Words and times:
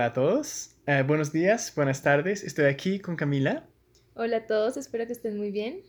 Hola 0.00 0.06
a 0.06 0.12
todos. 0.14 0.76
Eh, 0.86 1.04
buenos 1.06 1.30
días, 1.30 1.74
buenas 1.76 2.00
tardes. 2.00 2.42
Estoy 2.42 2.64
aquí 2.64 3.00
con 3.00 3.16
Camila. 3.16 3.66
Hola 4.14 4.38
a 4.38 4.46
todos, 4.46 4.78
espero 4.78 5.06
que 5.06 5.12
estén 5.12 5.36
muy 5.36 5.50
bien. 5.50 5.82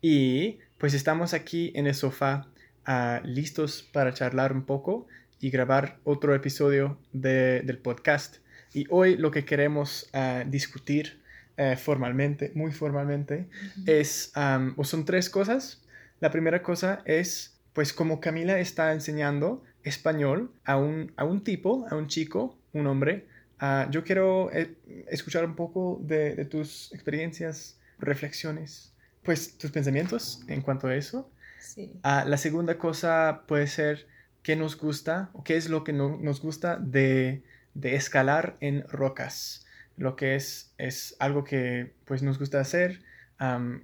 Y 0.00 0.60
pues 0.78 0.94
estamos 0.94 1.34
aquí 1.34 1.70
en 1.74 1.86
el 1.86 1.94
sofá 1.94 2.46
ah, 2.86 3.20
listos 3.22 3.82
para 3.82 4.14
charlar 4.14 4.54
un 4.54 4.64
poco 4.64 5.08
y 5.40 5.50
grabar 5.50 5.98
otro 6.04 6.34
episodio 6.34 6.98
del 7.12 7.76
podcast. 7.76 8.36
Y 8.72 8.86
hoy 8.88 9.18
lo 9.18 9.30
que 9.30 9.44
queremos 9.44 10.08
ah, 10.14 10.42
discutir 10.46 11.20
eh, 11.58 11.76
formalmente, 11.76 12.52
muy 12.54 12.72
formalmente, 12.72 13.46
es, 13.84 14.32
o 14.76 14.84
son 14.84 15.04
tres 15.04 15.28
cosas. 15.28 15.82
La 16.20 16.30
primera 16.30 16.62
cosa 16.62 17.02
es, 17.04 17.60
pues 17.74 17.92
como 17.92 18.20
Camila 18.20 18.58
está 18.58 18.94
enseñando 18.94 19.62
español 19.82 20.50
a 20.64 20.78
un, 20.78 21.12
a 21.18 21.24
un 21.24 21.44
tipo, 21.44 21.86
a 21.90 21.96
un 21.96 22.06
chico, 22.06 22.58
un 22.72 22.86
hombre, 22.86 23.28
ah, 23.60 23.88
yo 23.90 24.04
quiero 24.04 24.50
eh, 24.52 24.74
escuchar 25.08 25.44
un 25.44 25.54
poco 25.54 26.00
de, 26.02 26.44
tus 26.46 26.92
experiencias, 26.92 27.78
reflexiones, 27.98 28.92
pues 29.22 29.56
tus 29.58 29.70
pensamientos 29.70 30.42
en 30.48 30.62
cuanto 30.62 30.88
a 30.88 30.96
eso. 30.96 31.30
Sí. 31.60 31.92
Ah, 32.02 32.24
la 32.26 32.36
segunda 32.36 32.78
cosa 32.78 33.44
puede 33.46 33.66
ser 33.66 34.06
qué 34.42 34.56
nos 34.56 34.76
gusta 34.76 35.30
o 35.34 35.44
qué 35.44 35.56
es 35.56 35.68
lo 35.68 35.84
que 35.84 35.92
no, 35.92 36.16
nos 36.16 36.40
gusta 36.40 36.76
de, 36.76 37.42
de, 37.74 37.94
escalar 37.94 38.56
en 38.60 38.88
rocas. 38.88 39.66
Lo 39.96 40.16
que 40.16 40.34
es, 40.34 40.72
es 40.78 41.14
algo 41.18 41.44
que 41.44 41.92
pues 42.06 42.22
nos 42.22 42.38
gusta 42.38 42.60
hacer. 42.60 43.02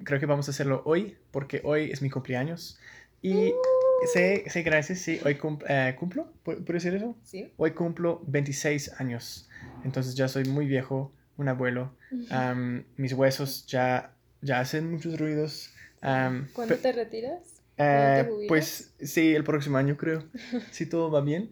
creo 0.04 0.18
que 0.18 0.26
vamos 0.26 0.48
a 0.48 0.50
hacerlo 0.50 0.82
hoy 0.86 1.18
porque 1.30 1.60
hoy 1.64 1.90
es 1.90 2.00
mi 2.00 2.08
cumpleaños. 2.10 2.78
Y 3.20 3.52
uh. 3.52 3.75
Sí, 4.12 4.42
sí, 4.46 4.62
gracias. 4.62 5.00
Sí, 5.00 5.20
hoy 5.24 5.38
eh, 5.68 5.96
cumplo, 5.98 6.32
¿puedo 6.42 6.60
decir 6.60 6.94
eso? 6.94 7.16
Sí. 7.24 7.52
Hoy 7.56 7.72
cumplo 7.72 8.22
26 8.26 9.00
años. 9.00 9.48
Entonces 9.84 10.14
ya 10.14 10.28
soy 10.28 10.44
muy 10.44 10.66
viejo, 10.66 11.12
un 11.36 11.48
abuelo. 11.48 11.94
mis 12.96 13.12
huesos 13.12 13.66
ya, 13.66 14.14
ya 14.40 14.60
hacen 14.60 14.90
muchos 14.90 15.18
ruidos. 15.18 15.72
¿Cuándo 16.00 16.76
te 16.76 16.92
retiras? 16.92 17.62
Eh, 17.78 18.46
pues 18.48 18.94
sí, 19.00 19.34
el 19.34 19.44
próximo 19.44 19.76
año 19.76 19.96
creo. 19.96 20.24
si 20.70 20.86
todo 20.86 21.10
va 21.10 21.20
bien. 21.20 21.50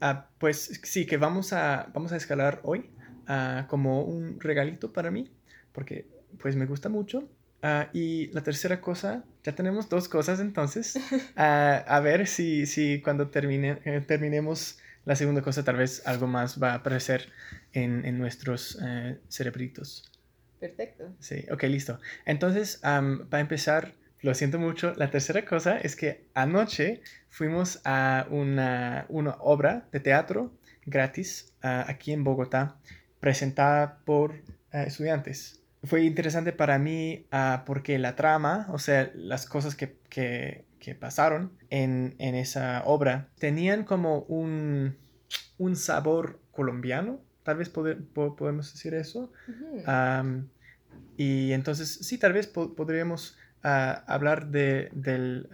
Ah, 0.00 0.28
pues 0.38 0.80
sí, 0.82 1.06
que 1.06 1.16
vamos 1.16 1.52
a, 1.52 1.90
vamos 1.94 2.12
a 2.12 2.16
escalar 2.16 2.60
hoy 2.64 2.90
ah, 3.26 3.66
como 3.68 4.02
un 4.02 4.40
regalito 4.40 4.92
para 4.92 5.10
mí, 5.10 5.30
porque 5.72 6.06
pues 6.38 6.56
me 6.56 6.66
gusta 6.66 6.88
mucho. 6.88 7.28
Ah, 7.62 7.88
y 7.92 8.28
la 8.28 8.42
tercera 8.42 8.80
cosa, 8.80 9.24
ya 9.42 9.54
tenemos 9.54 9.88
dos 9.88 10.08
cosas 10.08 10.40
entonces. 10.40 10.98
Ah, 11.36 11.84
a 11.86 12.00
ver 12.00 12.26
si, 12.26 12.66
si 12.66 13.00
cuando 13.02 13.28
termine, 13.28 13.78
eh, 13.84 14.00
terminemos 14.06 14.78
la 15.04 15.16
segunda 15.16 15.42
cosa, 15.42 15.64
tal 15.64 15.76
vez 15.76 16.06
algo 16.06 16.26
más 16.26 16.60
va 16.62 16.72
a 16.72 16.74
aparecer 16.76 17.32
en, 17.72 18.04
en 18.04 18.18
nuestros 18.18 18.78
eh, 18.82 19.18
cerebritos. 19.28 20.10
Perfecto. 20.58 21.14
Sí, 21.20 21.44
ok, 21.50 21.62
listo. 21.64 22.00
Entonces, 22.24 22.78
para 22.78 23.40
empezar, 23.40 23.92
lo 24.22 24.34
siento 24.34 24.58
mucho, 24.58 24.94
la 24.96 25.10
tercera 25.10 25.44
cosa 25.44 25.78
es 25.78 25.94
que 25.94 26.26
anoche 26.34 27.02
fuimos 27.28 27.80
a 27.84 28.26
una, 28.30 29.06
una 29.08 29.36
obra 29.40 29.86
de 29.92 30.00
teatro 30.00 30.52
gratis 30.86 31.52
ah, 31.62 31.84
aquí 31.86 32.12
en 32.12 32.24
Bogotá, 32.24 32.76
presentada 33.20 33.98
por 34.04 34.34
estudiantes 34.72 35.60
fue 35.86 36.02
interesante 36.02 36.52
para 36.52 36.78
mí 36.78 37.26
ah, 37.32 37.64
porque 37.66 37.98
la 37.98 38.16
trama, 38.16 38.66
o 38.70 38.78
sea, 38.78 39.10
las 39.14 39.46
cosas 39.46 39.74
que, 39.74 39.96
que, 40.08 40.64
que 40.78 40.94
pasaron 40.94 41.52
en, 41.70 42.14
en, 42.18 42.34
esa 42.34 42.82
obra, 42.84 43.28
tenían 43.38 43.84
como 43.84 44.20
un, 44.22 44.96
un 45.58 45.76
sabor 45.76 46.40
colombiano, 46.52 47.20
tal 47.42 47.58
vez 47.58 47.68
podemos 47.68 48.72
decir 48.72 48.94
eso. 48.94 49.32
y 51.16 51.52
entonces, 51.52 51.98
sí, 52.02 52.18
tal 52.18 52.32
vez 52.32 52.46
podríamos 52.46 53.38
ah, 53.62 54.04
hablar 54.06 54.48
de, 54.48 54.90
de, 54.92 55.44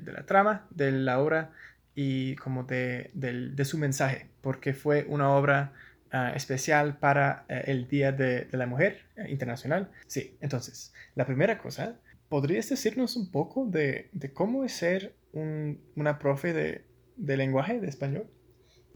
de, 0.00 0.12
la 0.12 0.24
trama, 0.26 0.66
de 0.70 0.92
la 0.92 1.18
obra 1.18 1.52
y 1.94 2.36
como 2.36 2.64
de, 2.64 3.10
de 3.14 3.64
su 3.64 3.78
mensaje, 3.78 4.28
porque 4.40 4.74
fue 4.74 5.06
una 5.08 5.30
obra 5.30 5.72
Ah, 6.12 6.32
especial 6.34 6.98
para 6.98 7.44
eh, 7.48 7.62
el 7.66 7.86
Día 7.86 8.10
de, 8.10 8.48
la 8.50 8.66
Mujer 8.66 9.06
eh, 9.16 9.30
Internacional. 9.30 9.92
Sí, 10.08 10.36
entonces, 10.40 10.92
la 11.14 11.24
primera 11.24 11.58
cosa, 11.58 12.00
¿podrías 12.28 12.68
decirnos 12.68 13.14
un 13.14 13.30
poco 13.30 13.66
de, 13.66 14.10
cómo 14.34 14.64
es 14.64 14.72
ser 14.72 15.14
una 15.32 16.18
profe 16.18 16.52
de, 16.52 17.36
lenguaje 17.36 17.78
de 17.78 17.86
español? 17.86 18.28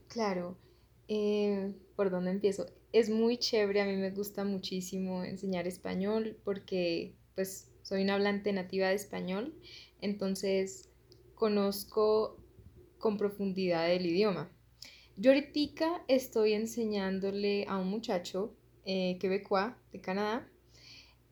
Claro, 0.09 0.59
eh, 1.07 1.73
¿por 1.95 2.11
dónde 2.11 2.33
empiezo? 2.33 2.67
Es 2.93 3.11
muy 3.11 3.39
chévere, 3.39 3.83
a 3.83 3.87
mí 3.87 3.95
me 3.95 4.11
gusta 4.11 4.43
muchísimo 4.43 5.23
enseñar 5.23 5.69
español 5.69 6.37
porque 6.43 7.15
pues 7.37 7.71
soy 7.83 8.03
una 8.03 8.15
hablante 8.15 8.53
nativa 8.53 8.89
de 8.89 8.95
español, 8.95 9.55
entonces 10.01 10.89
conozco 11.37 12.41
con 12.99 13.19
profundidad 13.19 13.89
el 13.93 14.05
idioma. 14.05 14.51
Yo 15.17 15.31
ahorita 15.31 16.05
estoy 16.09 16.55
enseñándole 16.55 17.67
a 17.69 17.79
un 17.79 17.89
muchacho 17.89 18.53
eh, 18.85 19.17
quebecois 19.21 19.73
de 19.93 20.01
Canadá 20.01 20.49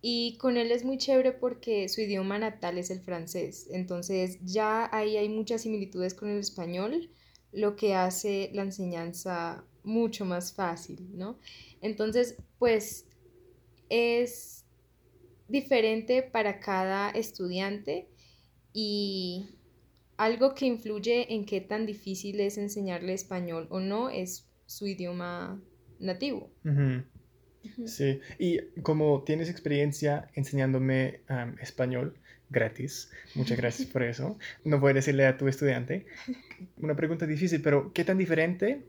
y 0.00 0.36
con 0.38 0.56
él 0.56 0.70
es 0.70 0.84
muy 0.84 0.98
chévere 0.98 1.32
porque 1.32 1.88
su 1.88 2.00
idioma 2.00 2.38
natal 2.38 2.78
es 2.78 2.90
el 2.90 3.00
francés. 3.00 3.68
Entonces 3.72 4.38
ya 4.44 4.88
ahí 4.92 5.16
hay 5.16 5.28
muchas 5.28 5.62
similitudes 5.62 6.14
con 6.14 6.28
el 6.28 6.38
español, 6.38 7.10
lo 7.50 7.74
que 7.74 7.94
hace 7.94 8.50
la 8.52 8.62
enseñanza 8.62 9.64
mucho 9.82 10.24
más 10.24 10.52
fácil, 10.52 11.16
¿no? 11.16 11.38
Entonces, 11.80 12.36
pues 12.58 13.06
es 13.88 14.64
diferente 15.48 16.22
para 16.22 16.60
cada 16.60 17.10
estudiante 17.10 18.08
y 18.72 19.50
algo 20.16 20.54
que 20.54 20.66
influye 20.66 21.34
en 21.34 21.44
qué 21.44 21.60
tan 21.60 21.86
difícil 21.86 22.40
es 22.40 22.58
enseñarle 22.58 23.14
español 23.14 23.66
o 23.70 23.80
no 23.80 24.10
es 24.10 24.46
su 24.66 24.86
idioma 24.86 25.60
nativo. 25.98 26.50
Sí, 27.86 28.20
y 28.38 28.60
como 28.82 29.22
tienes 29.22 29.48
experiencia 29.48 30.28
enseñándome 30.34 31.20
español 31.60 32.18
gratis, 32.50 33.10
muchas 33.34 33.56
gracias 33.56 33.88
por 33.88 34.02
eso, 34.02 34.38
no 34.64 34.78
voy 34.78 34.90
a 34.90 34.94
decirle 34.94 35.26
a 35.26 35.36
tu 35.36 35.48
estudiante, 35.48 36.06
una 36.76 36.94
pregunta 36.96 37.26
difícil, 37.26 37.62
pero 37.62 37.92
¿qué 37.92 38.04
tan 38.04 38.18
diferente 38.18 38.82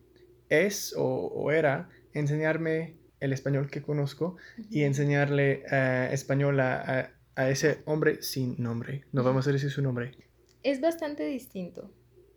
es 0.49 0.93
o, 0.97 1.51
era 1.51 1.89
enseñarme 2.13 2.95
el 3.19 3.31
español 3.31 3.69
que 3.69 3.81
conozco 3.81 4.35
y 4.69 4.83
enseñarle 4.83 5.63
eh, 5.71 6.09
español 6.11 6.59
a, 6.59 7.11
a, 7.35 7.49
ese 7.49 7.79
hombre 7.85 8.21
sin 8.21 8.61
nombre? 8.61 9.05
No 9.13 9.23
vamos 9.23 9.47
a 9.47 9.51
decir 9.51 9.71
su 9.71 9.81
nombre. 9.81 10.11
Es 10.63 10.79
bastante 10.79 11.25
distinto. 11.25 11.91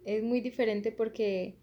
Es 0.05 0.23
muy 0.23 0.41
diferente 0.41 0.93
porque... 0.93 1.57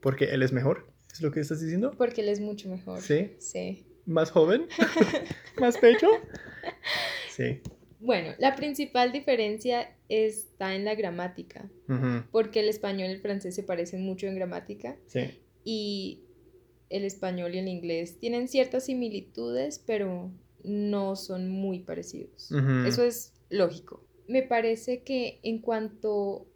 Porque 0.00 0.26
él 0.26 0.42
es 0.42 0.52
mejor, 0.52 0.92
¿es 1.12 1.20
lo 1.20 1.30
que 1.30 1.40
estás 1.40 1.60
diciendo? 1.60 1.92
Porque 1.96 2.22
él 2.22 2.28
es 2.28 2.40
mucho 2.40 2.68
mejor. 2.68 3.00
¿Sí? 3.00 3.32
Sí. 3.38 3.86
¿Más 4.06 4.30
joven? 4.30 4.66
¿Más 5.60 5.78
pecho? 5.78 6.08
Sí. 7.30 7.60
Bueno, 7.98 8.32
la 8.38 8.54
principal 8.54 9.10
diferencia 9.10 9.92
está 10.08 10.76
en 10.76 10.84
la 10.84 10.94
gramática, 10.94 11.68
porque 12.30 12.60
el 12.60 12.68
español 12.68 13.08
y 13.08 13.14
el 13.14 13.18
francés 13.18 13.56
se 13.56 13.64
parecen 13.64 14.04
mucho 14.04 14.28
en 14.28 14.36
gramática. 14.36 14.96
Sí. 15.06 15.40
Y 15.64 16.22
el 16.90 17.04
español 17.04 17.56
y 17.56 17.58
el 17.58 17.66
inglés 17.66 18.20
tienen 18.20 18.46
ciertas 18.46 18.84
similitudes, 18.84 19.80
pero 19.80 20.30
no 20.62 21.16
son 21.16 21.48
muy 21.48 21.80
parecidos. 21.80 22.52
Eso 22.86 23.02
es 23.02 23.32
lógico 23.50 24.06
me 24.28 24.42
parece 24.42 25.02
que 25.02 25.40
en 25.42 25.58
cuanto 25.60 26.46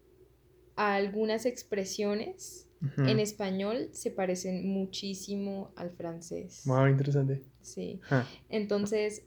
a 0.77 0.95
algunas 0.95 1.47
expresiones 1.47 2.69
en 2.97 3.19
español 3.19 3.89
se 3.93 4.13
parecen 4.13 4.69
muchísimo 4.69 5.73
al 5.75 5.91
francés. 5.91 6.63
Wow, 6.65 6.87
interesante. 6.87 7.43
Sí. 7.61 8.01
Entonces, 8.49 9.25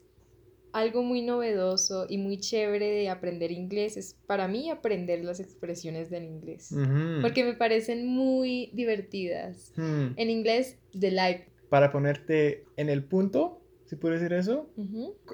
algo 0.72 1.02
muy 1.02 1.20
novedoso 1.20 2.06
y 2.08 2.16
muy 2.16 2.38
chévere 2.38 2.90
de 2.90 3.10
aprender 3.10 3.52
inglés 3.52 3.98
es 3.98 4.14
para 4.26 4.48
mí 4.48 4.70
aprender 4.70 5.22
las 5.22 5.38
expresiones 5.38 6.08
del 6.08 6.24
inglés. 6.24 6.74
Porque 7.20 7.44
me 7.44 7.52
parecen 7.52 8.06
muy 8.06 8.70
divertidas. 8.72 9.72
En 9.76 10.30
inglés, 10.30 10.78
the 10.98 11.10
life. 11.10 11.46
Para 11.68 11.92
ponerte 11.92 12.64
en 12.76 12.88
el 12.88 13.04
punto, 13.04 13.62
si 13.84 13.96
puedo 13.96 14.14
decir 14.14 14.32
eso, 14.32 14.70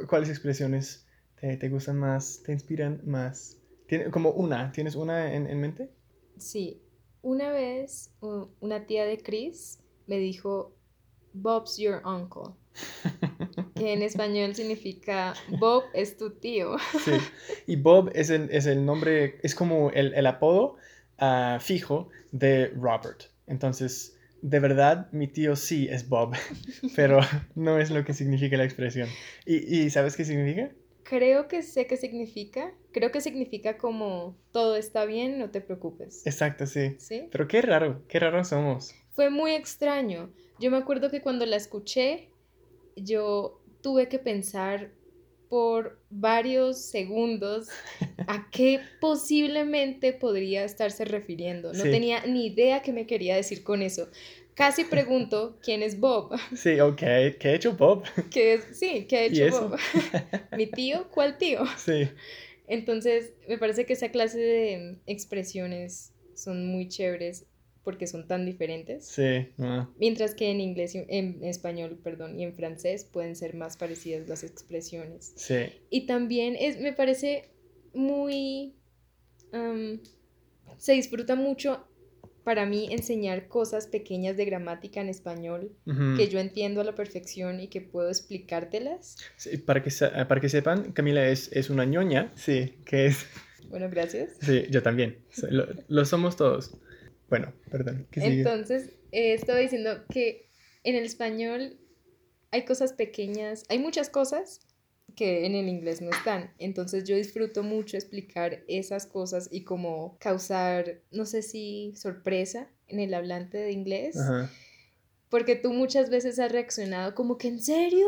¿cuáles 0.08 0.28
expresiones 0.28 1.07
te, 1.40 1.68
gustan 1.68 1.98
más, 1.98 2.42
te 2.44 2.52
inspiran 2.52 3.00
más? 3.04 3.56
¿Tiene, 3.86 4.10
como 4.10 4.30
una, 4.30 4.72
¿tienes 4.72 4.94
una 4.94 5.32
en, 5.32 5.60
mente? 5.60 5.90
Sí, 6.36 6.80
una 7.22 7.50
vez 7.50 8.10
una 8.60 8.86
tía 8.86 9.04
de 9.04 9.18
Chris 9.18 9.78
me 10.06 10.18
dijo, 10.18 10.74
Bob's 11.32 11.76
your 11.78 12.02
uncle, 12.04 12.54
que 13.74 13.92
en 13.92 14.02
español 14.02 14.54
significa 14.54 15.34
Bob 15.58 15.84
es 15.94 16.16
tu 16.16 16.30
tío. 16.30 16.76
sí, 17.04 17.12
y 17.66 17.76
Bob 17.76 18.10
es 18.14 18.30
el, 18.30 18.50
es 18.50 18.66
el 18.66 18.84
nombre, 18.84 19.38
es 19.42 19.54
como 19.54 19.90
el, 19.90 20.14
el 20.14 20.26
apodo 20.26 20.76
ah, 21.18 21.58
fijo 21.60 22.08
de 22.32 22.68
Robert. 22.68 23.24
Entonces, 23.46 24.18
de 24.42 24.60
verdad 24.60 25.10
mi 25.12 25.28
tío 25.28 25.56
sí 25.56 25.88
es 25.90 26.08
Bob, 26.08 26.34
pero 26.96 27.20
no 27.54 27.78
es 27.78 27.90
lo 27.90 28.04
que 28.04 28.14
significa 28.14 28.56
la 28.56 28.64
expresión. 28.64 29.08
¿Y, 29.46 29.56
y 29.78 29.90
sabes 29.90 30.16
qué 30.16 30.24
significa? 30.24 30.70
Creo 31.08 31.48
que 31.48 31.62
sé 31.62 31.86
qué 31.86 31.96
significa. 31.96 32.74
Creo 32.92 33.10
que 33.10 33.22
significa 33.22 33.78
como 33.78 34.36
todo 34.52 34.76
está 34.76 35.06
bien, 35.06 35.38
no 35.38 35.50
te 35.50 35.62
preocupes. 35.62 36.26
Exacto, 36.26 36.66
sí. 36.66 36.96
¿Sí? 36.98 37.28
Pero 37.30 37.48
qué 37.48 37.62
raro, 37.62 38.02
qué 38.08 38.18
raro 38.20 38.44
somos. 38.44 38.94
Fue 39.12 39.30
muy 39.30 39.52
extraño. 39.52 40.30
Yo 40.60 40.70
me 40.70 40.76
acuerdo 40.76 41.10
que 41.10 41.22
cuando 41.22 41.46
la 41.46 41.56
escuché, 41.56 42.28
yo 42.94 43.62
tuve 43.80 44.08
que 44.10 44.18
pensar 44.18 44.90
por 45.48 45.98
varios 46.10 46.78
segundos 46.78 47.68
a 48.28 48.50
qué 48.50 48.80
posiblemente 49.00 50.12
podría 50.12 50.62
estarse 50.64 51.06
refiriendo. 51.06 51.72
No 51.72 51.84
Sí. 51.84 51.90
tenía 51.90 52.26
ni 52.26 52.48
idea 52.48 52.82
qué 52.82 52.92
me 52.92 53.06
quería 53.06 53.34
decir 53.34 53.64
con 53.64 53.80
eso. 53.80 54.08
Casi 54.58 54.84
pregunto 54.84 55.56
quién 55.62 55.82
es 55.82 55.98
Bob. 56.00 56.32
Sí, 56.56 56.80
ok, 56.80 56.96
¿qué 56.96 57.38
ha 57.44 57.54
hecho 57.54 57.74
Bob? 57.76 58.02
¿Qué 58.30 58.54
es? 58.54 58.64
Sí, 58.78 59.06
¿qué 59.08 59.16
ha 59.18 59.26
¿Y 59.26 59.40
hecho? 59.42 59.68
Bob? 59.68 59.78
¿Mi 60.56 60.66
tío? 60.66 61.08
¿Cuál 61.10 61.38
tío? 61.38 61.64
Sí, 61.76 62.08
Entonces, 62.66 63.32
me 63.48 63.56
parece 63.56 63.86
que 63.86 63.92
esa 63.92 64.10
clase 64.10 64.38
de 64.38 64.98
expresiones 65.06 66.12
son 66.34 66.66
muy 66.66 66.88
chéveres 66.88 67.46
porque 67.84 68.06
son 68.06 68.26
tan 68.26 68.44
diferentes. 68.44 69.06
sí. 69.06 69.48
ah, 69.60 69.88
Mientras 69.98 70.34
que 70.34 70.50
en 70.50 70.60
inglés, 70.60 70.94
en 70.94 71.42
español, 71.44 71.98
perdón, 72.02 72.38
y 72.38 72.42
en 72.44 72.52
francés 72.52 73.04
pueden 73.04 73.34
ser 73.36 73.54
más 73.54 73.76
parecidas 73.76 74.28
las 74.28 74.42
expresiones. 74.44 75.32
sí. 75.36 75.72
Y 75.88 76.06
también 76.06 76.56
es, 76.58 76.78
me 76.80 76.92
parece 76.92 77.48
muy... 77.94 78.74
se 80.76 80.92
disfruta 80.92 81.34
mucho 81.34 81.86
para 82.48 82.64
mí 82.64 82.88
enseñar 82.90 83.46
cosas 83.46 83.88
pequeñas 83.88 84.38
de 84.38 84.46
gramática 84.46 85.02
en 85.02 85.10
español 85.10 85.76
ujú. 85.84 86.16
que 86.16 86.28
yo 86.30 86.38
entiendo 86.38 86.80
a 86.80 86.84
la 86.84 86.94
perfección 86.94 87.60
y 87.60 87.68
que 87.68 87.82
puedo 87.82 88.08
explicártelas. 88.08 89.18
Sí, 89.36 89.58
para, 89.58 89.82
que, 89.82 89.90
se- 89.90 90.08
para 90.08 90.40
que 90.40 90.48
sepan, 90.48 90.92
Camila 90.92 91.28
es, 91.28 91.50
es 91.52 91.68
una 91.68 91.84
ñoña, 91.84 92.32
sí, 92.36 92.78
que 92.86 93.04
es... 93.08 93.26
Bueno, 93.68 93.90
gracias. 93.90 94.30
Sí, 94.40 94.64
yo 94.70 94.82
también. 94.82 95.18
Lo, 95.50 95.66
lo 95.88 96.04
somos 96.06 96.36
todos. 96.36 96.74
Bueno, 97.28 97.52
perdón. 97.70 98.06
¿qué 98.10 98.22
sigue? 98.22 98.38
Entonces, 98.38 98.94
eh, 99.12 99.34
estaba 99.34 99.58
diciendo 99.58 100.06
que 100.10 100.48
en 100.84 100.94
el 100.96 101.04
español 101.04 101.76
hay 102.50 102.64
cosas 102.64 102.94
pequeñas, 102.94 103.64
hay 103.68 103.78
muchas 103.78 104.08
cosas 104.08 104.60
que 105.18 105.46
en 105.46 105.56
el 105.56 105.68
inglés 105.68 106.00
no 106.00 106.10
están. 106.10 106.52
Entonces 106.60 107.02
yo 107.02 107.16
disfruto 107.16 107.64
mucho 107.64 107.96
explicar 107.96 108.62
esas 108.68 109.04
cosas 109.04 109.48
y 109.50 109.64
como 109.64 110.16
causar, 110.20 111.00
no 111.10 111.26
sé 111.26 111.42
si 111.42 111.92
sorpresa 111.96 112.68
en 112.86 113.00
el 113.00 113.12
hablante 113.12 113.58
de 113.58 113.72
inglés, 113.72 114.16
Ajá. 114.16 114.48
porque 115.28 115.56
tú 115.56 115.72
muchas 115.72 116.08
veces 116.08 116.38
has 116.38 116.52
reaccionado 116.52 117.16
como 117.16 117.36
que 117.36 117.48
en 117.48 117.60
serio, 117.60 118.06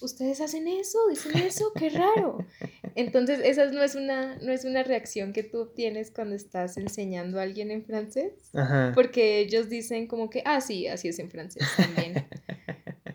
ustedes 0.00 0.40
hacen 0.40 0.68
eso, 0.68 0.98
dicen 1.10 1.36
eso, 1.36 1.72
qué 1.76 1.90
raro. 1.90 2.38
Entonces 2.94 3.40
esa 3.42 3.66
no 3.72 3.82
es 3.82 3.96
una, 3.96 4.36
no 4.36 4.52
es 4.52 4.64
una 4.64 4.84
reacción 4.84 5.32
que 5.32 5.42
tú 5.42 5.58
obtienes 5.62 6.12
cuando 6.12 6.36
estás 6.36 6.76
enseñando 6.76 7.40
a 7.40 7.42
alguien 7.42 7.72
en 7.72 7.84
francés. 7.84 8.34
Ajá. 8.54 8.92
Porque 8.94 9.40
ellos 9.40 9.68
dicen 9.68 10.06
como 10.06 10.30
que, 10.30 10.42
ah, 10.44 10.60
sí, 10.60 10.86
así 10.86 11.08
es 11.08 11.18
en 11.18 11.28
francés 11.28 11.66
también. 11.76 12.24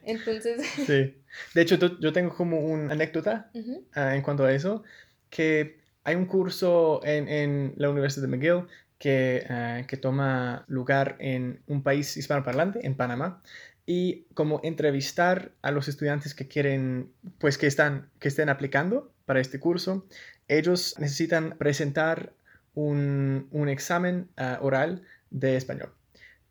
Entonces, 0.04 0.62
Sí. 0.86 1.16
De 1.54 1.62
hecho, 1.62 1.78
yo 2.00 2.14
tengo 2.14 2.36
como 2.36 2.60
una 2.60 2.94
anécdota 2.94 3.50
ujú, 3.54 3.86
ah, 3.94 4.16
en 4.16 4.22
cuanto 4.22 4.46
a 4.46 4.54
eso, 4.54 4.84
que 5.30 5.80
hay 6.04 6.16
un 6.16 6.26
curso 6.26 7.02
en, 7.04 7.28
en 7.28 7.74
la 7.78 7.90
Universidad 7.90 8.28
de 8.28 8.36
McGill 8.36 8.68
que, 8.98 9.46
ah, 9.50 9.82
que 9.88 9.98
toma 9.98 10.66
lugar 10.68 11.16
en 11.20 11.62
un 11.68 11.84
país 11.84 12.18
hispanoparlante, 12.18 12.86
en 12.86 12.96
Panamá, 12.96 13.42
y 13.86 14.26
como 14.34 14.60
entrevistar 14.64 15.52
a 15.62 15.72
los 15.72 15.88
estudiantes 15.88 16.36
que 16.36 16.48
quieren, 16.48 17.12
pues 17.40 17.58
que 17.58 17.68
están, 17.68 18.10
que 18.20 18.28
estén 18.28 18.50
aplicando 18.50 19.12
para 19.26 19.40
este 19.40 19.60
curso, 19.60 20.06
ellos 20.48 20.96
necesitan 21.00 21.58
presentar 21.58 22.34
un, 22.74 23.48
un 23.52 23.70
examen 23.70 24.30
ah, 24.38 24.60
oral 24.62 25.04
de 25.30 25.58
español. 25.58 25.94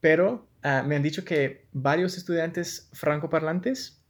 Pero 0.01 0.49
ah, 0.63 0.83
me 0.87 0.97
han 0.97 1.03
dicho 1.03 1.25
que 1.25 1.67
varios 1.73 2.17
estudiantes 2.17 2.89
francoparlantes 2.93 4.01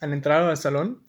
han 0.00 0.12
entrado 0.12 0.48
al 0.50 0.56
salón 0.56 1.02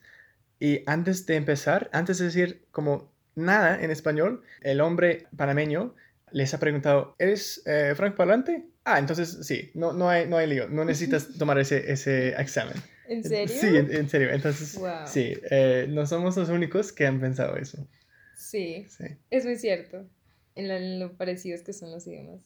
y 0.59 0.83
antes 0.85 1.25
de 1.25 1.35
empezar, 1.35 1.89
antes 1.93 2.19
de 2.19 2.25
decir 2.25 2.65
como 2.71 3.11
nada 3.35 3.81
en 3.83 3.91
español, 3.91 4.43
el 4.61 4.81
hombre 4.81 5.27
panameño 5.35 5.95
les 6.31 6.53
ha 6.53 6.59
preguntado, 6.59 7.15
¿eres 7.19 7.61
eh, 7.65 7.93
francoparlante? 7.95 8.65
Ah, 8.85 8.99
entonces 8.99 9.39
sí, 9.45 9.71
no, 9.75 9.93
no, 9.93 10.09
hay, 10.09 10.27
no 10.27 10.37
hay 10.37 10.47
lío, 10.47 10.67
no 10.69 10.83
necesitas 10.85 11.27
tomar 11.37 11.57
ese, 11.59 11.91
ese 11.91 12.29
examen. 12.39 12.75
¿en 13.07 13.23
serio? 13.23 13.55
Sí, 13.59 13.67
en, 13.67 13.93
en 13.93 14.09
serio. 14.09 14.29
Entonces, 14.31 14.75
Wow. 14.77 15.05
sí, 15.05 15.33
eh, 15.51 15.85
no 15.89 16.05
somos 16.05 16.37
los 16.37 16.49
únicos 16.49 16.91
que 16.93 17.05
han 17.05 17.19
pensado 17.19 17.57
eso. 17.57 17.87
Sí, 18.35 18.85
Sí. 18.89 19.05
es 19.29 19.45
muy 19.45 19.57
cierto. 19.57 20.07
En, 20.55 20.67
la- 20.67 20.77
en 20.77 20.99
lo 20.99 21.15
parecidos 21.17 21.61
que 21.61 21.73
son 21.73 21.91
los 21.91 22.05
idiomas. 22.07 22.41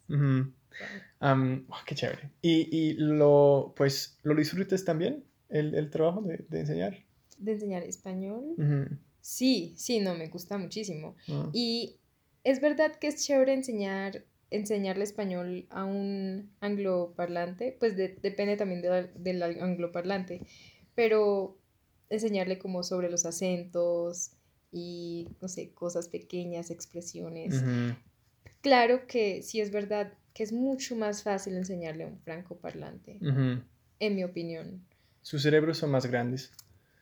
Oh, 1.20 1.76
qué 1.86 1.96
chévere. 1.96 2.32
Y, 2.42 2.70
y 2.76 2.94
lo, 2.94 3.74
pues, 3.76 4.18
¿lo 4.24 4.36
disfrutas 4.36 4.86
también, 4.86 5.24
el, 5.50 5.74
el 5.76 5.90
trabajo 5.90 6.22
de, 6.22 6.46
de 6.50 6.60
enseñar? 6.62 6.98
¿De 7.38 7.54
enseñar 7.54 7.84
español? 7.84 8.56
Sí, 9.22 9.74
sí, 9.78 10.00
no, 10.00 10.16
me 10.16 10.28
gusta 10.30 10.58
muchísimo. 10.58 11.16
Ah, 11.30 11.50
Y 11.54 12.00
es 12.44 12.62
verdad 12.62 12.96
que 13.00 13.08
es 13.08 13.26
chévere 13.26 13.54
enseñar, 13.54 14.24
enseñarle 14.52 15.04
español 15.04 15.68
a 15.70 15.84
un 15.86 16.52
angloparlante, 16.62 17.76
pues 17.80 17.98
de- 17.98 18.18
depende 18.22 18.56
también 18.58 18.82
de 18.82 19.10
del 19.16 19.44
angloparlante, 19.44 20.42
pero 20.96 21.58
enseñarle 22.10 22.58
como 22.58 22.84
sobre 22.84 23.10
los 23.10 23.26
acentos 23.26 24.32
y, 24.72 25.28
no 25.42 25.48
sé, 25.48 25.72
cosas 25.74 26.08
pequeñas, 26.10 26.70
expresiones. 26.72 27.64
Claro 28.62 29.08
que 29.08 29.42
sí 29.42 29.62
es 29.62 29.72
verdad 29.72 30.14
que 30.34 30.44
es 30.44 30.52
mucho 30.52 30.96
más 30.96 31.24
fácil 31.24 31.56
enseñarle 31.58 32.04
a 32.04 32.08
un 32.08 32.20
francoparlante, 32.20 33.18
en 34.00 34.16
mi 34.16 34.24
opinión, 34.24 34.86
Sus 35.22 35.42
cerebros 35.42 35.78
son 35.80 35.90
más 35.92 36.06
grandes. 36.06 36.52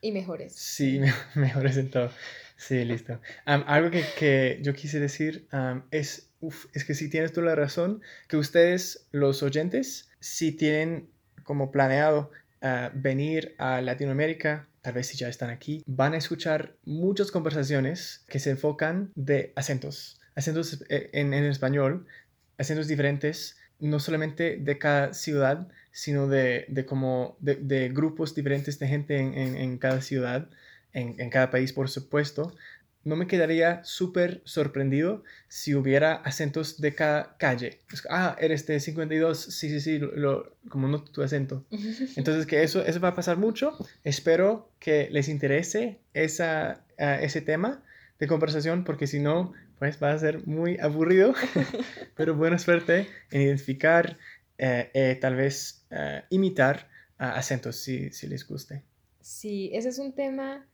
y 0.01 0.11
mejores. 0.11 0.53
Sí, 0.55 0.99
me- 0.99 1.13
mejores 1.35 1.77
en 1.77 1.89
todo. 1.89 2.11
Sí, 2.57 2.85
listo. 2.85 3.19
Am, 3.45 3.63
algo 3.67 3.91
que, 3.91 4.03
que 4.17 4.59
yo 4.61 4.73
quise 4.73 4.99
decir 4.99 5.47
es, 5.91 6.29
uf, 6.39 6.67
es 6.73 6.85
que 6.85 6.93
si 6.93 7.09
tienes 7.09 7.33
toda 7.33 7.47
la 7.47 7.55
razón, 7.55 8.01
que 8.29 8.37
ustedes, 8.37 9.07
los 9.11 9.43
oyentes, 9.43 10.09
si 10.21 10.51
tienen 10.53 11.09
como 11.43 11.71
planeado 11.71 12.31
ah, 12.61 12.91
venir 12.95 13.55
a 13.57 13.81
Latinoamérica, 13.81 14.67
tal 14.85 14.93
vez 14.93 15.07
si 15.07 15.17
ya 15.17 15.27
están 15.29 15.49
aquí, 15.49 15.83
van 15.87 16.13
a 16.13 16.17
escuchar 16.17 16.77
muchas 16.85 17.31
conversaciones 17.31 18.23
que 18.29 18.39
se 18.39 18.51
enfocan 18.51 19.11
de 19.15 19.51
acentos, 19.55 20.19
acentos 20.35 20.83
eh, 20.89 21.09
en, 21.13 21.33
en 21.33 21.43
español, 21.45 22.05
acentos 22.57 22.87
diferentes, 22.87 23.57
no 23.79 23.99
solamente 23.99 24.57
de 24.57 24.77
cada 24.77 25.13
ciudad, 25.13 25.67
sino 25.91 26.27
de, 26.27 26.65
de 26.69 26.85
como 26.85 27.37
de, 27.39 27.89
grupos 27.89 28.35
diferentes 28.35 28.79
de 28.79 28.87
gente 28.87 29.17
en, 29.17 29.33
en- 29.33 29.55
en 29.57 29.77
cada 29.77 30.01
ciudad, 30.01 30.49
en, 30.93 31.15
en 31.19 31.29
cada 31.29 31.49
país, 31.51 31.73
por 31.73 31.89
supuesto. 31.89 32.55
No 33.05 33.15
me 33.15 33.27
quedaría 33.27 33.81
súper 33.85 34.41
sorprendido 34.45 35.23
si 35.47 35.75
hubiera 35.75 36.15
acentos 36.15 36.81
de 36.81 36.93
cada 36.95 37.37
calle. 37.37 37.79
Ah, 38.09 38.35
eres 38.39 38.65
de 38.67 38.79
52, 38.81 39.39
sí, 39.39 39.69
sí, 39.69 39.79
sí, 39.79 39.99
lo, 39.99 40.11
lo- 40.15 40.55
como 40.69 40.87
noto 40.87 41.11
tu 41.11 41.21
acento. 41.23 41.63
Entonces, 42.17 42.45
que 42.45 42.63
eso, 42.63 42.83
eso 42.85 42.99
va 42.99 43.09
a 43.09 43.15
pasar 43.15 43.37
mucho. 43.37 43.77
Espero 44.03 44.71
que 44.79 45.07
les 45.11 45.29
interese 45.29 45.99
esa, 46.13 46.83
ese 46.97 47.41
tema 47.41 47.83
de 48.19 48.27
conversación, 48.27 48.83
porque 48.83 49.07
si 49.07 49.19
no, 49.19 49.53
pues 49.79 50.01
va 50.01 50.11
a 50.11 50.17
ser 50.19 50.45
muy 50.47 50.77
aburrido. 50.79 51.33
Pero 52.15 52.35
buena 52.35 52.57
suerte 52.57 53.07
en 53.31 53.41
identificar, 53.41 54.17
eh, 54.57 54.89
eh, 54.93 55.17
tal 55.21 55.35
vez 55.35 55.85
eh, 55.91 56.23
imitar 56.29 56.89
acentos 57.17 57.77
si, 57.77 58.09
si 58.11 58.27
les 58.27 58.47
guste. 58.47 58.83
Sí, 59.21 59.69
ese 59.73 59.89
es 59.89 59.99
un 59.99 60.13
tema 60.13 60.65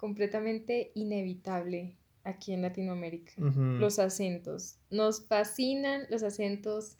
completamente 0.00 0.92
inevitable 0.94 1.98
aquí 2.24 2.54
en 2.54 2.62
Latinoamérica. 2.62 3.32
Los 3.36 3.98
acentos. 3.98 4.78
Nos 4.90 5.26
fascinan 5.26 6.06
los 6.08 6.22
acentos 6.22 6.96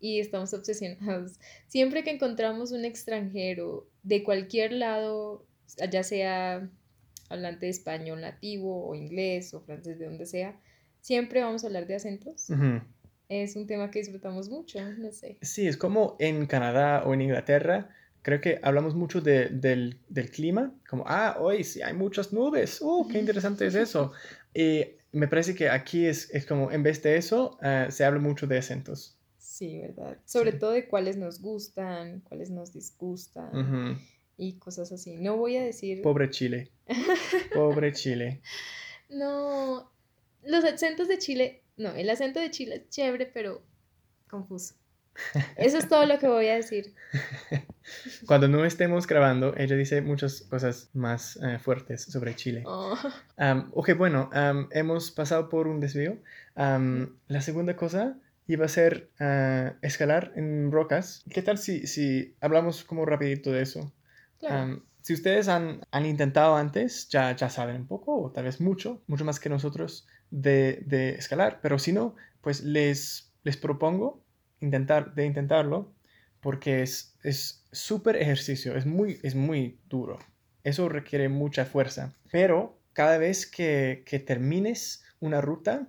y 0.00 0.20
estamos 0.20 0.54
obsesionados. 0.54 1.38
Siempre 1.68 2.02
que 2.02 2.10
encontramos 2.10 2.72
un 2.72 2.86
extranjero 2.86 3.86
de 4.02 4.24
cualquier 4.24 4.72
lado, 4.72 5.44
ya 5.90 6.02
sea 6.02 6.66
hablante 7.28 7.66
de 7.66 7.70
español 7.70 8.22
nativo 8.22 8.88
o 8.88 8.94
inglés 8.94 9.52
o 9.52 9.60
francés, 9.60 9.98
de 9.98 10.06
donde 10.06 10.24
sea, 10.24 10.58
siempre 11.02 11.42
vamos 11.42 11.62
a 11.62 11.66
hablar 11.66 11.86
de 11.86 11.96
acentos. 11.96 12.48
Es 13.28 13.54
un 13.54 13.66
tema 13.66 13.90
que 13.90 13.98
disfrutamos 13.98 14.48
mucho, 14.48 14.80
no 14.98 15.12
sé. 15.12 15.36
Sí, 15.42 15.68
es 15.68 15.76
como 15.76 16.16
en 16.18 16.46
Canadá 16.46 17.04
o 17.04 17.12
en 17.12 17.20
Inglaterra, 17.20 17.90
creo 18.22 18.40
que 18.40 18.58
hablamos 18.62 18.94
mucho 18.94 19.20
de- 19.20 19.48
del, 19.48 19.98
del 20.08 20.30
clima, 20.30 20.72
como, 20.88 21.04
ah, 21.06 21.36
hoy 21.40 21.64
sí 21.64 21.82
hay 21.82 21.94
muchas 21.94 22.32
nubes, 22.32 22.78
oh, 22.82 23.06
qué 23.10 23.18
interesante 23.18 23.66
es 23.66 23.74
eso. 23.74 24.12
Y 24.54 24.84
me 25.12 25.26
parece 25.28 25.54
que 25.54 25.68
aquí 25.68 26.06
es, 26.06 26.28
es 26.34 26.46
como, 26.46 26.70
en 26.70 26.82
vez 26.82 27.02
de 27.02 27.16
eso, 27.16 27.58
ah, 27.62 27.86
se 27.90 28.04
habla 28.04 28.20
mucho 28.20 28.46
de 28.46 28.58
acentos. 28.58 29.16
Sí, 29.38 29.78
¿verdad? 29.80 30.16
Sobre 30.24 30.52
todo 30.52 30.72
de 30.72 30.88
cuáles 30.88 31.16
nos 31.16 31.40
gustan, 31.42 32.20
cuáles 32.20 32.50
nos 32.50 32.72
disgustan 32.72 33.98
y 34.38 34.54
cosas 34.54 34.90
así. 34.92 35.16
No 35.16 35.36
voy 35.36 35.56
a 35.56 35.62
decir... 35.64 36.00
Pobre 36.02 36.30
Chile. 36.30 36.70
Pobre 37.54 37.92
Chile. 37.92 38.40
No, 39.10 39.90
los 40.44 40.64
acentos 40.64 41.08
de 41.08 41.18
Chile, 41.18 41.62
no, 41.76 41.90
el 41.94 42.08
acento 42.10 42.40
de 42.40 42.50
Chile 42.50 42.76
es 42.76 42.88
chévere, 42.88 43.26
pero 43.26 43.62
confuso. 44.28 44.74
Eso 45.56 45.78
es 45.78 45.88
todo 45.88 46.06
lo 46.06 46.18
que 46.18 46.28
voy 46.28 46.48
a 46.48 46.54
decir. 46.54 46.94
Cuando 48.26 48.48
no 48.48 48.64
estemos 48.64 49.06
grabando, 49.06 49.54
ella 49.56 49.76
dice 49.76 50.00
muchas 50.00 50.42
cosas 50.42 50.90
más 50.94 51.36
eh, 51.42 51.58
fuertes 51.58 52.02
sobre 52.04 52.34
Chile. 52.36 52.62
Oh. 52.66 52.96
ok, 53.72 53.96
bueno, 53.96 54.30
hemos 54.70 55.10
pasado 55.10 55.48
por 55.48 55.66
un 55.66 55.80
desvío. 55.80 56.18
la 56.56 57.40
segunda 57.40 57.76
cosa 57.76 58.16
iba 58.46 58.64
a 58.64 58.68
ser 58.68 59.10
uh, 59.20 59.76
escalar 59.82 60.32
en 60.36 60.72
rocas. 60.72 61.24
¿Qué 61.30 61.42
tal 61.42 61.58
si, 61.58 61.86
si 61.86 62.34
hablamos 62.40 62.84
como 62.84 63.04
rapidito 63.06 63.52
de 63.52 63.62
eso? 63.62 63.92
si 65.02 65.14
ustedes 65.14 65.48
han, 65.48 65.80
han, 65.90 66.06
intentado 66.06 66.56
antes, 66.56 67.08
ya, 67.08 67.34
ya 67.36 67.48
saben 67.50 67.76
un 67.76 67.86
poco, 67.86 68.20
o 68.20 68.30
tal 68.30 68.44
vez 68.44 68.60
mucho, 68.60 69.02
mucho 69.06 69.24
más 69.24 69.38
que 69.40 69.48
nosotros, 69.48 70.06
de, 70.30 70.82
de 70.86 71.10
escalar. 71.10 71.60
Pero 71.62 71.78
si 71.78 71.92
no, 71.92 72.16
pues 72.40 72.62
les, 72.62 73.32
les 73.42 73.56
propongo 73.56 74.22
intentar, 74.60 75.14
de 75.14 75.26
intentarlo, 75.26 75.92
porque 76.40 76.82
es 76.82 77.66
súper 77.72 78.16
ejercicio, 78.16 78.76
es 78.76 78.86
muy, 78.86 79.18
es 79.22 79.34
muy 79.34 79.78
duro. 79.88 80.18
Eso 80.64 80.88
requiere 80.88 81.28
mucha 81.28 81.64
fuerza. 81.64 82.14
Pero 82.30 82.78
cada 82.92 83.18
vez 83.18 83.46
que, 83.46 84.02
que 84.06 84.18
termines 84.18 85.04
una 85.20 85.40
ruta, 85.40 85.88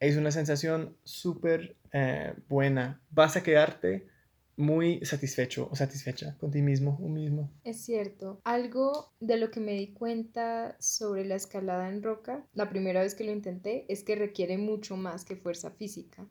es 0.00 0.16
una 0.16 0.30
sensación 0.30 0.96
súper 1.04 1.76
eh, 1.92 2.34
buena. 2.48 3.02
Vas 3.10 3.36
a 3.36 3.42
quedarte 3.42 4.08
muy 4.56 5.04
satisfecho 5.04 5.68
o 5.70 5.76
satisfecha 5.76 6.36
con 6.38 6.50
ti 6.50 6.60
mismo 6.62 6.98
o 7.02 7.08
mismo. 7.08 7.50
Es 7.64 7.82
cierto. 7.82 8.40
Algo 8.44 9.12
de 9.20 9.36
lo 9.36 9.50
que 9.50 9.60
me 9.60 9.72
di 9.72 9.92
cuenta 9.92 10.76
sobre 10.80 11.24
la 11.24 11.36
escalada 11.36 11.88
en 11.88 12.02
roca, 12.02 12.46
la 12.54 12.68
primera 12.68 13.00
vez 13.00 13.14
que 13.14 13.24
lo 13.24 13.32
intenté, 13.32 13.86
es 13.88 14.02
que 14.02 14.16
requiere 14.16 14.58
mucho 14.58 14.96
más 14.96 15.24
que 15.24 15.36
fuerza 15.36 15.70
física. 15.70 16.26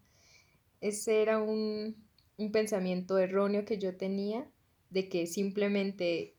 Ese 0.82 1.22
era 1.22 1.42
un, 1.42 1.96
un 2.38 2.52
pensamiento 2.52 3.18
erróneo 3.18 3.66
que 3.66 3.78
yo 3.78 3.96
tenía 3.98 4.48
de 4.90 5.10
que 5.10 5.28
simplemente 5.28 6.36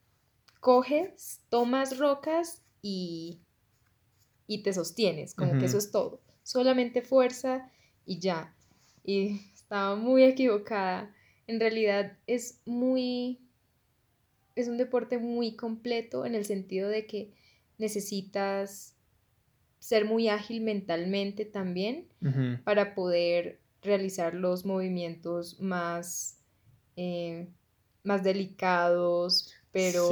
coges, 0.60 1.40
tomas 1.48 1.98
rocas 1.98 2.62
y, 2.82 3.40
y 4.46 4.62
te 4.62 4.72
sostienes, 4.72 5.34
como 5.34 5.58
que 5.58 5.66
eso 5.66 5.78
es 5.78 5.90
todo. 5.90 6.20
Solamente 6.42 7.02
fuerza 7.02 7.70
y 8.04 8.18
ya. 8.18 8.54
Y 9.04 9.40
estaba 9.54 9.96
muy 9.96 10.24
equivocada. 10.24 11.14
En 11.46 11.60
realidad 11.60 12.18
es 12.26 12.60
muy, 12.64 13.40
es 14.56 14.68
un 14.68 14.78
deporte 14.78 15.18
muy 15.18 15.56
completo 15.56 16.26
en 16.26 16.34
el 16.34 16.44
sentido 16.44 16.88
de 16.88 17.06
que 17.06 17.32
necesitas 17.78 18.96
ser 19.78 20.04
muy 20.04 20.28
ágil 20.28 20.60
mentalmente 20.60 21.44
también 21.44 22.06
para 22.64 22.94
poder 22.94 23.60
realizar 23.82 24.34
los 24.34 24.64
movimientos 24.64 25.60
más, 25.60 26.38
eh, 26.96 27.48
más 28.02 28.22
delicados, 28.22 29.52
pero 29.72 30.08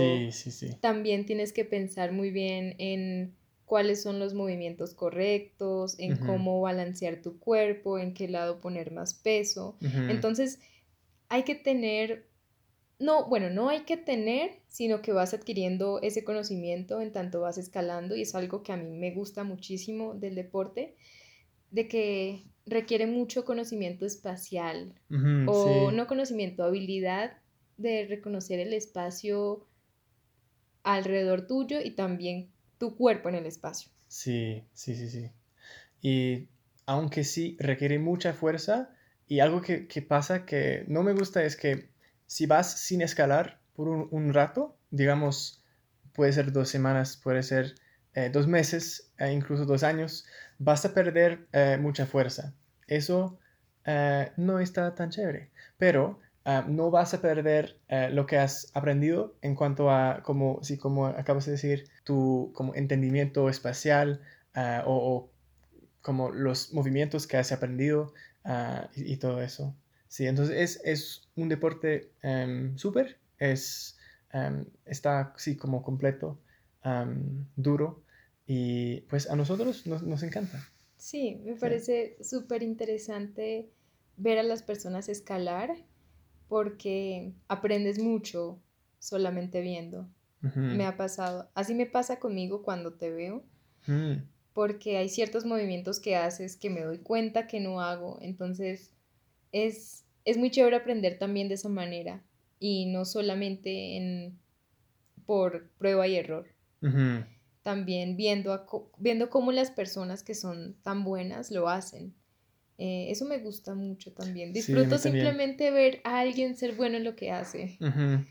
también 0.81 1.27
tienes 1.27 1.53
que 1.53 1.65
pensar 1.65 2.13
muy 2.13 2.31
bien 2.31 2.75
en 2.79 3.37
cuáles 3.65 4.03
son 4.03 4.19
los 4.19 4.33
movimientos 4.33 4.95
correctos, 4.95 5.99
en 5.99 6.17
cómo 6.17 6.61
balancear 6.61 7.21
tu 7.21 7.39
cuerpo, 7.39 7.99
en 7.99 8.15
qué 8.15 8.27
lado 8.29 8.61
poner 8.61 8.93
más 8.93 9.13
peso. 9.15 9.77
Entonces, 9.83 10.61
hay 11.29 11.43
que 11.43 11.55
tener, 11.55 12.29
no, 12.99 13.29
bueno, 13.29 13.51
no 13.51 13.69
hay 13.69 13.81
que 13.81 13.99
tener, 13.99 14.61
sino 14.69 15.03
que 15.03 15.13
vas 15.13 15.35
adquiriendo 15.35 16.01
ese 16.01 16.25
conocimiento 16.25 17.03
en 17.03 17.13
tanto 17.13 17.43
vas 17.43 17.59
escalando 17.59 18.17
y 18.17 18.23
es 18.23 18.35
algo 18.35 18.63
que 18.63 18.73
a 18.73 18.79
mí 18.79 18.97
me 18.97 19.11
gusta 19.11 19.45
muchísimo 19.45 20.15
del 20.15 20.35
deporte, 20.35 20.97
de 21.71 21.89
que 21.89 22.45
requiere 22.69 23.07
mucho 23.07 23.45
conocimiento 23.45 24.07
espacial 24.07 24.95
o 25.47 25.91
no 25.93 26.07
conocimiento, 26.07 26.63
habilidad 26.63 27.39
de 27.77 28.07
reconocer 28.07 28.61
el 28.61 28.73
espacio 28.73 29.67
alrededor 30.83 31.47
tuyo 31.47 31.81
y 31.83 31.93
también 31.93 32.51
tu 32.79 32.97
cuerpo 32.97 33.29
en 33.29 33.37
el 33.37 33.47
espacio. 33.47 33.91
Sí, 34.09 34.65
sí, 34.73 34.95
sí, 34.95 35.09
sí. 35.09 35.31
Y 36.01 36.49
aunque 36.87 37.25
sí 37.25 37.57
requiere 37.61 37.99
mucha 37.99 38.33
fuerza 38.33 38.91
y 39.27 39.41
algo 39.41 39.61
que, 39.61 39.87
pasa 40.03 40.47
que 40.47 40.85
no 40.89 41.03
me 41.03 41.13
gusta 41.13 41.45
es 41.45 41.57
que 41.57 41.91
si 42.27 42.47
vas 42.47 42.81
sin 42.81 43.03
escalar 43.03 43.61
por 43.75 43.89
un, 43.89 44.33
rato, 44.33 44.77
digamos, 44.91 45.63
puede 46.15 46.33
ser 46.33 46.53
dos 46.53 46.69
semanas, 46.69 47.17
puede 47.17 47.43
ser 47.43 47.75
eh, 48.15 48.31
dos 48.31 48.47
meses, 48.47 49.12
e 49.19 49.31
incluso 49.33 49.65
dos 49.65 49.83
años, 49.83 50.25
vas 50.59 50.85
a 50.85 50.95
perder 50.95 51.47
eh, 51.53 51.79
mucha 51.81 52.07
fuerza. 52.07 52.55
Eso 52.87 53.38
eh, 53.85 54.33
no 54.37 54.61
está 54.61 54.95
tan 54.95 55.11
chévere, 55.11 55.50
pero 55.79 56.21
no 56.67 56.91
vas 56.91 57.12
a 57.12 57.21
perder 57.21 57.79
eh, 57.88 58.09
lo 58.11 58.25
que 58.25 58.38
has 58.38 58.71
aprendido 58.73 59.37
en 59.43 59.55
cuanto 59.55 59.91
a, 59.91 60.23
como, 60.23 60.61
sí, 60.62 60.79
como 60.79 61.07
acabas 61.07 61.45
de 61.45 61.53
decir, 61.53 61.91
tu 62.05 62.53
como 62.55 62.75
entendimiento 62.75 63.50
espacial 63.50 64.23
o, 64.87 65.29
como 66.00 66.31
los 66.31 66.73
movimientos 66.73 67.27
que 67.27 67.37
has 67.37 67.53
aprendido 67.53 68.15
y, 68.95 69.19
todo 69.19 69.43
eso. 69.43 69.77
Sí, 70.09 70.27
entonces 70.27 70.57
es, 70.57 70.81
es 70.85 71.29
un 71.37 71.50
deporte 71.50 72.11
em, 72.23 72.79
súper, 72.79 73.19
es, 73.38 73.99
em, 74.33 74.65
está 74.87 75.35
sí 75.37 75.55
como 75.55 75.83
completo, 75.83 76.38
duro 77.57 78.02
y 78.47 79.02
pues 79.02 79.28
a 79.28 79.37
nosotros 79.37 79.87
nos, 79.87 80.02
nos 80.02 80.23
encanta. 80.23 80.66
Sí, 80.97 81.40
me 81.45 81.54
parece 81.54 82.16
súper 82.23 82.62
interesante 82.62 83.71
ver 84.16 84.38
a 84.38 84.42
las 84.42 84.62
personas 84.62 85.09
escalar 85.09 85.76
porque 86.49 87.33
aprendes 87.47 88.00
mucho 88.00 88.61
solamente 88.99 89.61
viendo. 89.61 90.09
Me 90.40 90.87
ha 90.87 90.97
pasado. 90.97 91.50
Así 91.54 91.75
me 91.75 91.87
pasa 91.87 92.21
conmigo 92.21 92.62
cuando 92.62 92.95
te 92.95 93.11
veo. 93.11 93.45
Mm. 93.87 94.23
Porque 94.54 94.97
hay 94.97 95.09
ciertos 95.09 95.45
movimientos 95.45 96.00
que 96.00 96.16
haces 96.16 96.57
que 96.57 96.71
me 96.71 96.83
doy 96.83 96.99
cuenta 96.99 97.47
que 97.47 97.61
no 97.61 97.80
hago. 97.80 98.18
Entonces 98.23 98.92
es, 99.52 100.04
es 100.25 100.37
muy 100.37 100.50
chévere 100.50 100.76
aprender 100.76 101.18
también 101.18 101.49
de 101.49 101.54
esa 101.54 101.68
manera. 101.68 102.25
Y 102.61 102.87
no 102.87 103.04
solamente 103.04 103.97
en, 103.97 104.38
por 105.26 105.68
prueba 105.78 106.09
y 106.09 106.16
error 106.16 106.47
también 107.62 108.16
viendo, 108.16 108.66
viendo 108.99 109.30
cómo 109.30 109.52
las 109.52 109.70
personas 109.70 110.23
que 110.23 110.35
son 110.35 110.76
tan 110.82 111.04
buenas 111.04 111.50
lo 111.50 111.68
hacen. 111.68 112.14
Eh, 112.78 113.11
eso 113.11 113.25
me 113.25 113.38
gusta 113.38 113.75
mucho 113.75 114.12
también. 114.12 114.52
Disfruto 114.52 114.99
simplemente 114.99 115.70
ver 115.70 116.00
a 116.04 116.20
alguien 116.20 116.56
ser 116.56 116.76
bueno 116.76 116.97
en 116.97 117.04
lo 117.04 117.16
que 117.16 117.30
hace. 117.32 117.76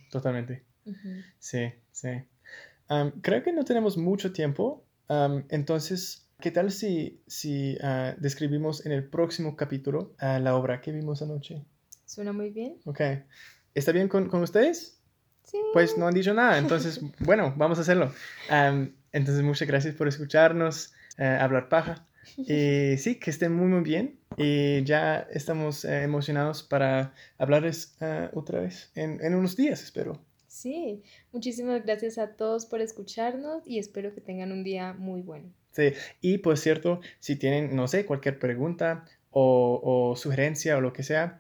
totalmente. 0.10 0.64
Sí, 1.38 1.72
sí. 1.92 2.10
creo 3.22 3.44
que 3.44 3.52
no 3.52 3.66
tenemos 3.66 3.98
mucho 3.98 4.32
tiempo. 4.32 4.86
entonces, 5.50 6.30
¿qué 6.40 6.52
tal 6.52 6.72
si, 6.72 7.22
si 7.28 7.78
ah, 7.82 8.16
describimos 8.18 8.86
en 8.86 8.94
el 8.94 9.04
próximo 9.08 9.56
capítulo 9.56 10.16
uh, 10.22 10.40
la 10.40 10.56
obra 10.56 10.82
que 10.82 10.92
vimos 10.92 11.22
anoche? 11.22 11.66
Suena 12.06 12.32
muy 12.32 12.50
bien. 12.52 12.80
Ok. 12.86 13.02
¿Está 13.76 13.92
bien 13.92 14.08
con, 14.08 14.30
con 14.30 14.42
ustedes? 14.42 14.97
Sí. 15.50 15.58
Pues 15.74 15.98
no 15.98 16.08
han 16.08 16.14
dicho 16.14 16.34
nada, 16.34 16.58
entonces, 16.58 17.02
bueno, 17.20 17.54
vamos 17.58 17.78
a 17.78 17.82
hacerlo. 17.82 18.14
Entonces, 19.12 19.44
muchas 19.44 19.68
gracias 19.68 19.96
por 19.96 20.08
escucharnos, 20.08 20.94
eh, 21.18 21.26
hablar 21.26 21.70
paja. 21.70 22.06
Y 22.38 22.98
sí, 22.98 23.16
que 23.16 23.32
estén 23.32 23.54
muy, 23.54 23.68
muy 23.68 23.82
bien. 23.82 24.20
Y 24.36 24.84
ya 24.84 25.28
estamos 25.32 25.86
eh, 25.86 26.04
emocionados 26.04 26.62
para 26.62 27.14
hablarles 27.38 27.96
eh, 28.02 28.30
otra 28.34 28.60
vez 28.60 28.92
en, 28.96 29.24
en 29.24 29.34
unos 29.34 29.56
días, 29.56 29.82
espero. 29.82 30.20
Sí, 30.48 31.04
muchísimas 31.32 31.84
gracias 31.86 32.18
a 32.18 32.36
todos 32.36 32.66
por 32.66 32.82
escucharnos 32.82 33.66
y 33.66 33.80
espero 33.80 34.14
que 34.14 34.22
tengan 34.22 34.52
un 34.52 34.64
día 34.64 34.94
muy 34.94 35.22
bueno. 35.22 35.54
Sí, 35.72 35.94
y 36.20 36.40
por 36.40 36.58
cierto, 36.58 37.00
si 37.20 37.36
tienen, 37.36 37.76
no 37.76 37.88
sé, 37.88 38.06
cualquier 38.06 38.40
pregunta 38.40 39.06
o, 39.32 39.80
o 39.84 40.16
sugerencia 40.16 40.76
o 40.78 40.82
lo 40.82 40.94
que 40.94 41.04
sea, 41.04 41.40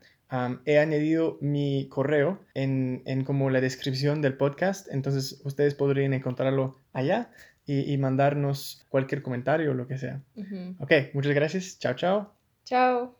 he 0.66 0.78
añadido 0.80 1.38
mi 1.42 1.88
correo 1.90 2.40
en, 2.54 3.02
en, 3.06 3.24
como 3.24 3.50
la 3.50 3.62
descripción 3.62 4.22
del 4.22 4.36
podcast, 4.36 4.88
entonces 4.92 5.42
ustedes 5.46 5.74
podrían 5.74 6.14
encontrarlo 6.14 6.76
allá 6.94 7.30
y, 7.66 7.98
mandarnos 7.98 8.86
cualquier 8.90 9.22
comentario 9.22 9.72
o 9.72 9.74
lo 9.74 9.88
que 9.88 9.98
sea. 9.98 10.22
Ok, 10.80 10.92
muchas 11.14 11.34
gracias. 11.34 11.78
Chao, 11.80 11.96
chao. 11.96 12.34
Chao. 12.64 13.17